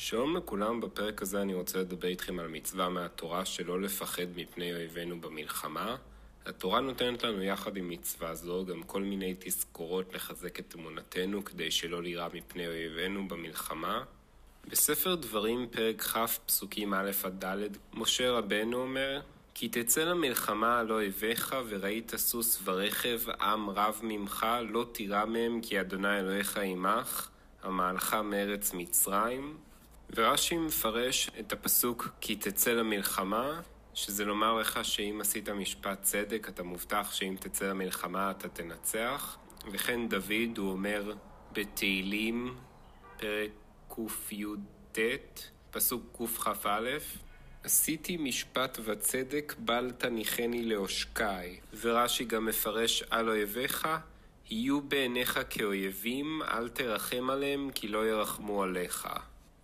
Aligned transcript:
שלום 0.00 0.36
לכולם, 0.36 0.80
בפרק 0.80 1.22
הזה 1.22 1.42
אני 1.42 1.54
רוצה 1.54 1.78
לדבר 1.78 2.08
איתכם 2.08 2.38
על 2.38 2.48
מצווה 2.48 2.88
מהתורה 2.88 3.44
שלא 3.44 3.80
לפחד 3.80 4.26
מפני 4.36 4.74
אויבינו 4.74 5.20
במלחמה. 5.20 5.96
התורה 6.46 6.80
נותנת 6.80 7.22
לנו 7.24 7.42
יחד 7.42 7.76
עם 7.76 7.88
מצווה 7.88 8.34
זו 8.34 8.66
גם 8.66 8.82
כל 8.82 9.02
מיני 9.02 9.34
תזכורות 9.38 10.14
לחזק 10.14 10.60
את 10.60 10.74
אמונתנו 10.78 11.44
כדי 11.44 11.70
שלא 11.70 12.02
לירא 12.02 12.28
מפני 12.34 12.66
אויבינו 12.66 13.28
במלחמה. 13.28 14.04
בספר 14.68 15.14
דברים, 15.14 15.66
פרק 15.70 16.02
כ', 16.02 16.38
פסוקים 16.46 16.94
א' 16.94 17.10
עד 17.24 17.44
ד', 17.44 17.68
משה 17.94 18.30
רבנו 18.30 18.76
אומר 18.76 19.20
כי 19.54 19.68
תצא 19.68 20.04
למלחמה 20.04 20.80
על 20.80 20.92
אויביך 20.92 21.56
וראית 21.68 22.16
סוס 22.16 22.60
ורכב, 22.64 23.20
עם 23.40 23.70
רב 23.70 24.00
ממך, 24.02 24.46
לא 24.68 24.86
תירא 24.92 25.24
מהם 25.24 25.60
כי 25.60 25.80
אדוני 25.80 26.18
אלוהיך 26.18 26.56
עמך, 26.56 27.28
המהלך 27.62 28.14
מארץ 28.14 28.74
מצרים. 28.74 29.67
ורש"י 30.16 30.56
מפרש 30.56 31.30
את 31.40 31.52
הפסוק 31.52 32.08
כי 32.20 32.36
תצא 32.36 32.72
למלחמה, 32.72 33.60
שזה 33.94 34.24
לומר 34.24 34.54
לך 34.54 34.80
שאם 34.82 35.18
עשית 35.20 35.48
משפט 35.48 36.02
צדק, 36.02 36.46
אתה 36.48 36.62
מובטח 36.62 37.12
שאם 37.12 37.36
תצא 37.40 37.64
למלחמה 37.64 38.30
אתה 38.30 38.48
תנצח. 38.48 39.38
וכן 39.72 40.08
דוד, 40.08 40.58
הוא 40.58 40.70
אומר 40.70 41.12
בתהילים, 41.52 42.56
פרק 43.16 43.50
קי"ט, 43.88 44.98
פסוק 45.70 46.16
קכ"א, 46.16 46.98
עשיתי 47.64 48.16
משפט 48.16 48.78
וצדק, 48.84 49.54
בל 49.58 49.90
תניחני 49.98 50.62
לעושקי. 50.62 51.60
ורש"י 51.80 52.24
גם 52.24 52.46
מפרש 52.46 53.02
על 53.10 53.28
אויביך, 53.28 53.88
יהיו 54.50 54.80
בעיניך 54.80 55.40
כאויבים, 55.50 56.42
אל 56.42 56.68
תרחם 56.68 57.30
עליהם, 57.30 57.70
כי 57.74 57.88
לא 57.88 58.08
ירחמו 58.08 58.62
עליך. 58.62 59.08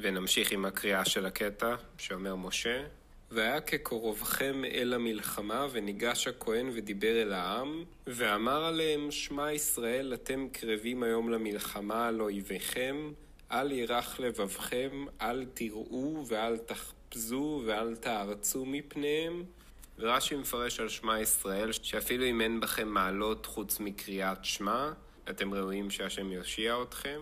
ונמשיך 0.00 0.52
עם 0.52 0.64
הקריאה 0.64 1.04
של 1.04 1.26
הקטע, 1.26 1.74
שאומר 1.98 2.36
משה, 2.36 2.82
והיה 3.30 3.60
כקרובכם 3.60 4.64
אל 4.64 4.94
המלחמה, 4.94 5.66
וניגש 5.72 6.28
הכהן 6.28 6.70
ודיבר 6.74 7.22
אל 7.22 7.32
העם, 7.32 7.84
ואמר 8.06 8.64
עליהם, 8.64 9.10
שמע 9.10 9.52
ישראל, 9.52 10.14
אתם 10.14 10.48
קרבים 10.52 11.02
היום 11.02 11.28
למלחמה 11.30 12.08
על 12.08 12.20
אויביכם, 12.20 13.12
אל 13.52 13.72
ירח 13.72 14.20
לבבכם, 14.20 15.04
אל 15.20 15.46
תראו 15.54 16.24
ואל 16.28 16.58
תחפזו 16.58 17.62
ואל 17.66 17.96
תארצו 17.96 18.64
מפניהם. 18.66 19.44
ורש"י 19.98 20.34
מפרש 20.34 20.80
על 20.80 20.88
שמע 20.88 21.20
ישראל, 21.20 21.72
שאפילו 21.72 22.24
אם 22.24 22.40
אין 22.40 22.60
בכם 22.60 22.88
מעלות 22.88 23.46
חוץ 23.46 23.80
מקריאת 23.80 24.44
שמע, 24.44 24.90
אתם 25.30 25.54
ראויים 25.54 25.90
שהשם 25.90 26.32
יושיע 26.32 26.76
אתכם. 26.82 27.20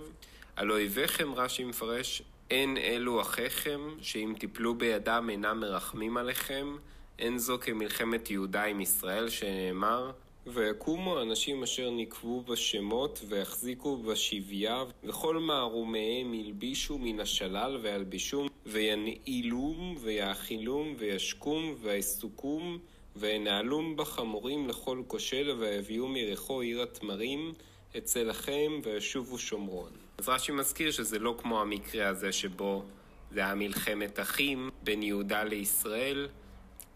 על 0.57 0.73
אויביכם 0.73 1.35
רש"י 1.35 1.65
מפרש, 1.65 2.23
אין 2.51 2.77
אלו 2.77 3.21
אחיכם, 3.21 3.81
שאם 4.01 4.35
תיפלו 4.39 4.75
בידם 4.75 5.29
אינם 5.31 5.61
מרחמים 5.61 6.17
עליכם, 6.17 6.77
אין 7.19 7.39
זו 7.39 7.59
כמלחמת 7.61 8.31
יהודה 8.31 8.65
עם 8.65 8.81
ישראל, 8.81 9.29
שנאמר, 9.29 10.11
ויקומו 10.47 11.23
אנשים 11.23 11.63
אשר 11.63 11.91
נקבו 11.91 12.41
בשמות, 12.41 13.21
ויחזיקו 13.29 13.97
בשביה, 13.97 14.85
וכל 15.05 15.37
מערומיהם 15.37 16.35
ילבישו 16.35 16.99
מן 16.99 17.21
השלל, 17.21 17.79
וילבישום, 17.83 18.49
וינעילום, 18.67 19.97
ויאכילום, 20.01 20.95
וישקום, 20.99 21.75
ויסוכום, 21.83 22.79
וינעלום 23.17 23.97
בחמורים 23.97 24.69
לכל 24.69 25.03
כושל, 25.07 25.57
ויביאום 25.59 26.17
ירחו 26.17 26.61
עיר 26.61 26.83
התמרים, 26.83 27.53
אצל 27.99 28.23
לכם, 28.23 28.73
וישובו 28.85 29.39
שומרון. 29.39 29.91
אז 30.19 30.29
רש"י 30.29 30.53
מזכיר 30.53 30.91
שזה 30.91 31.19
לא 31.19 31.37
כמו 31.39 31.61
המקרה 31.61 32.09
הזה 32.09 32.33
שבו 32.33 32.85
זה 33.31 33.41
היה 33.41 33.55
מלחמת 33.55 34.21
אחים 34.21 34.71
בין 34.83 35.03
יהודה 35.03 35.45
לישראל, 35.45 36.29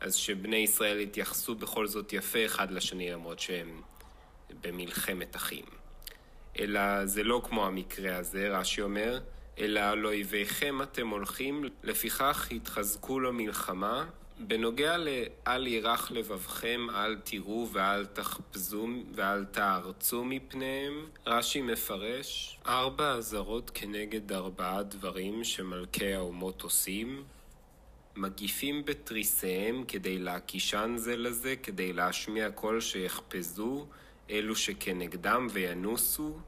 אז 0.01 0.15
שבני 0.15 0.57
ישראל 0.57 0.99
התייחסו 0.99 1.55
בכל 1.55 1.87
זאת 1.87 2.13
יפה 2.13 2.45
אחד 2.45 2.71
לשני 2.71 3.11
למרות 3.11 3.41
שהם 3.41 3.83
במלחמת 4.61 5.37
אחים. 5.37 5.65
אלא 6.59 7.07
זה 7.07 7.23
לא 7.23 7.43
כמו 7.45 7.67
המקרה 7.67 8.17
הזה, 8.17 8.59
רש"י 8.59 8.83
אומר, 8.83 9.21
אלא 9.59 9.81
על 9.81 10.07
אויביכם 10.07 10.83
אתם 10.83 11.09
הולכים, 11.09 11.65
לפיכך 11.83 12.49
התחזקו 12.51 13.21
למלחמה, 13.21 14.07
בנוגע 14.47 14.97
ל"אל 14.97 15.67
ירח 15.67 16.11
לבבכם, 16.11 16.87
אל 16.95 17.17
תראו 17.25 17.69
ואל 17.73 18.07
תחפזו 18.07 18.89
ואל 19.15 19.45
תארצו 19.45 20.25
מפניהם", 20.25 21.07
רש"י 21.27 21.63
מפרש 21.63 22.59
ארבע 22.67 23.13
אזהרות 23.13 23.71
כנגד 23.75 24.33
ארבעה 24.33 24.83
דברים 24.83 25.45
שמלכי 25.45 26.15
האומות 26.15 26.63
עושים 26.63 27.25
מגיפים 28.17 28.85
בתריסיהם 28.85 29.85
כדי 29.89 30.19
להקישן 30.19 30.95
זה 30.97 31.17
לזה, 31.17 31.55
כדי 31.63 31.93
להשמיע 31.93 32.51
קול 32.51 32.81
שיחפזו 32.81 33.87
אלו 34.31 34.57
שכנגדם 34.57 35.47
וינוסו, 35.51 36.39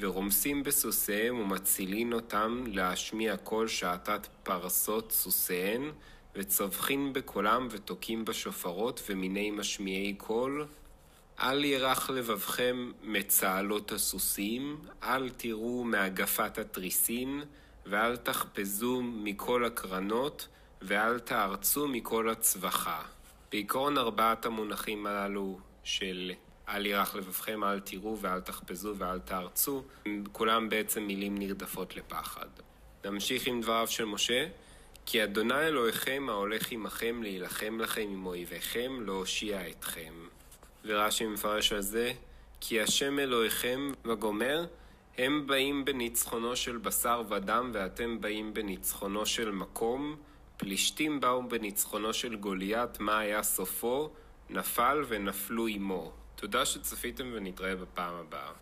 ורומסים 0.00 0.62
בסוסיהם 0.62 1.38
ומצילין 1.38 2.12
אותם 2.12 2.64
להשמיע 2.66 3.36
קול 3.36 3.68
שעתת 3.68 4.26
פרסות 4.42 5.12
סוסיהן, 5.12 5.92
וצווחין 6.34 7.12
בקולם 7.12 7.68
ותוקעים 7.70 8.24
בשופרות 8.24 9.02
ומיני 9.08 9.50
משמיעי 9.50 10.14
קול. 10.14 10.66
אל 11.40 11.64
ירח 11.64 12.10
לבבכם 12.10 12.92
מצהלות 13.02 13.92
הסוסים, 13.92 14.80
אל 15.02 15.30
תראו 15.30 15.84
מהגפת 15.84 16.58
התריסין, 16.58 17.42
ואל 17.86 18.16
תחפזו 18.16 19.02
מכל 19.02 19.64
הקרנות, 19.64 20.48
ואל 20.82 21.18
תארצו 21.18 21.88
מכל 21.88 22.28
הצווחה. 22.30 23.02
בעיקרון 23.52 23.98
ארבעת 23.98 24.46
המונחים 24.46 25.06
הללו 25.06 25.58
של 25.84 26.32
אל 26.68 26.86
ירח 26.86 27.14
לבבכם, 27.14 27.64
אל 27.64 27.80
תראו 27.80 28.18
ואל 28.20 28.40
תחפזו 28.40 28.94
ואל 28.96 29.18
תארצו, 29.18 29.82
כולם 30.32 30.68
בעצם 30.68 31.02
מילים 31.02 31.38
נרדפות 31.38 31.96
לפחד. 31.96 32.46
נמשיך 33.04 33.46
עם 33.46 33.60
דבריו 33.60 33.86
של 33.86 34.04
משה. 34.04 34.46
כי 35.06 35.24
אדוני 35.24 35.54
אלוהיכם 35.54 36.26
ההולך 36.28 36.72
עמכם 36.72 37.22
להילחם 37.22 37.80
לכם 37.80 38.06
עם 38.12 38.26
אויביכם, 38.26 38.98
להושיע 39.06 39.68
אתכם. 39.68 40.12
ורש"י 40.84 41.26
מפרש 41.26 41.72
על 41.72 41.80
זה, 41.80 42.12
כי 42.60 42.80
השם 42.80 43.18
אלוהיכם 43.18 43.92
וגומר, 44.04 44.66
הם 45.18 45.46
באים 45.46 45.84
בניצחונו 45.84 46.56
של 46.56 46.76
בשר 46.76 47.22
ודם, 47.28 47.70
ואתם 47.74 48.20
באים 48.20 48.54
בניצחונו 48.54 49.26
של 49.26 49.50
מקום. 49.50 50.16
פלישתים 50.56 51.20
באו 51.20 51.48
בניצחונו 51.48 52.14
של 52.14 52.36
גוליית, 52.36 53.00
מה 53.00 53.18
היה 53.18 53.42
סופו? 53.42 54.10
נפל 54.50 55.04
ונפלו 55.08 55.66
עמו. 55.66 56.12
תודה 56.36 56.66
שצפיתם 56.66 57.30
ונתראה 57.34 57.76
בפעם 57.76 58.14
הבאה. 58.14 58.52